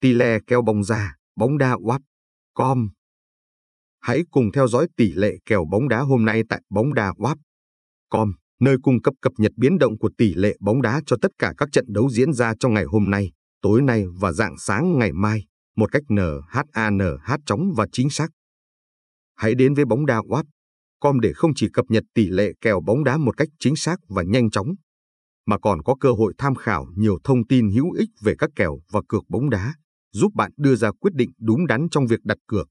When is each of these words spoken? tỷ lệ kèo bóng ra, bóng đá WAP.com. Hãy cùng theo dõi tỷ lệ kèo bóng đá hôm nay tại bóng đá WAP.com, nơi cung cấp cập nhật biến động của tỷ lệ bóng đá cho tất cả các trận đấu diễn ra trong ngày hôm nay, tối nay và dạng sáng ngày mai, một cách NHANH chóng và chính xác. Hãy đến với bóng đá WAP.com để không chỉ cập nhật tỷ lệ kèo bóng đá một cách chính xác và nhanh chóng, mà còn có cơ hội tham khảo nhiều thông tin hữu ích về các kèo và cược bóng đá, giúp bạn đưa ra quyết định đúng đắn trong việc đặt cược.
tỷ 0.00 0.12
lệ 0.12 0.38
kèo 0.46 0.62
bóng 0.62 0.84
ra, 0.84 1.16
bóng 1.36 1.58
đá 1.58 1.76
WAP.com. 1.76 2.88
Hãy 4.00 4.22
cùng 4.30 4.52
theo 4.52 4.68
dõi 4.68 4.86
tỷ 4.96 5.12
lệ 5.12 5.36
kèo 5.46 5.64
bóng 5.70 5.88
đá 5.88 6.00
hôm 6.00 6.24
nay 6.24 6.42
tại 6.48 6.62
bóng 6.70 6.94
đá 6.94 7.12
WAP.com, 7.12 8.32
nơi 8.60 8.76
cung 8.82 9.02
cấp 9.02 9.14
cập 9.20 9.32
nhật 9.36 9.52
biến 9.56 9.78
động 9.78 9.98
của 9.98 10.10
tỷ 10.18 10.34
lệ 10.34 10.56
bóng 10.60 10.82
đá 10.82 11.00
cho 11.06 11.16
tất 11.22 11.30
cả 11.38 11.54
các 11.58 11.68
trận 11.72 11.84
đấu 11.88 12.10
diễn 12.10 12.32
ra 12.32 12.54
trong 12.60 12.74
ngày 12.74 12.84
hôm 12.84 13.10
nay, 13.10 13.32
tối 13.62 13.82
nay 13.82 14.04
và 14.20 14.32
dạng 14.32 14.58
sáng 14.58 14.98
ngày 14.98 15.12
mai, 15.12 15.46
một 15.76 15.92
cách 15.92 16.02
NHANH 16.08 17.36
chóng 17.46 17.72
và 17.76 17.86
chính 17.92 18.10
xác. 18.10 18.28
Hãy 19.36 19.54
đến 19.54 19.74
với 19.74 19.84
bóng 19.84 20.06
đá 20.06 20.20
WAP.com 20.20 21.20
để 21.20 21.32
không 21.32 21.50
chỉ 21.56 21.68
cập 21.72 21.84
nhật 21.88 22.04
tỷ 22.14 22.26
lệ 22.26 22.52
kèo 22.60 22.80
bóng 22.80 23.04
đá 23.04 23.16
một 23.16 23.36
cách 23.36 23.48
chính 23.58 23.76
xác 23.76 23.96
và 24.08 24.22
nhanh 24.22 24.50
chóng, 24.50 24.74
mà 25.46 25.58
còn 25.58 25.82
có 25.82 25.94
cơ 26.00 26.12
hội 26.12 26.34
tham 26.38 26.54
khảo 26.54 26.86
nhiều 26.96 27.18
thông 27.24 27.46
tin 27.46 27.70
hữu 27.70 27.92
ích 27.92 28.10
về 28.20 28.34
các 28.38 28.50
kèo 28.56 28.78
và 28.90 29.00
cược 29.08 29.24
bóng 29.28 29.50
đá, 29.50 29.74
giúp 30.12 30.34
bạn 30.34 30.50
đưa 30.56 30.74
ra 30.74 30.90
quyết 31.00 31.14
định 31.14 31.30
đúng 31.38 31.66
đắn 31.66 31.86
trong 31.90 32.06
việc 32.06 32.20
đặt 32.24 32.38
cược. 32.46 32.68